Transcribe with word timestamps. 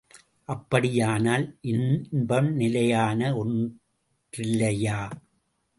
அப்படியானால் 0.49 1.45
இன்பம் 1.63 2.49
நிலையான 2.53 3.33
ஒன்றில்லையா? 3.43 4.99